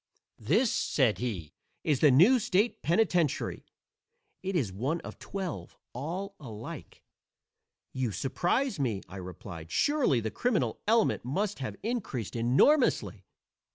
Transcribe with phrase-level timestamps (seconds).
[0.39, 1.53] "This," said he,
[1.83, 3.67] "is the new state penitentiary.
[4.41, 7.03] It is one of twelve, all alike."
[7.93, 9.69] "You surprise me," I replied.
[9.71, 13.27] "Surely the criminal element must have increased enormously."